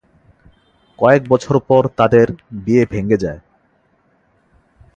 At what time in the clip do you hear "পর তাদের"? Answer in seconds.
1.67-2.27